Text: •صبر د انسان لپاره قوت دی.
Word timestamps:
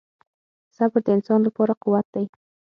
•صبر 0.75 0.99
د 1.05 1.07
انسان 1.15 1.39
لپاره 1.47 1.73
قوت 1.83 2.05
دی. 2.15 2.25